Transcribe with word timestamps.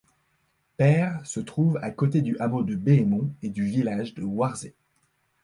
Pair 0.77 1.19
se 1.27 1.39
trouve 1.39 1.77
à 1.77 1.91
côté 1.91 2.23
du 2.23 2.35
hameau 2.39 2.63
de 2.63 2.73
Béemont 2.73 3.31
et 3.43 3.49
du 3.49 3.63
village 3.65 4.15
de 4.15 4.23
Warzée. 4.23 4.73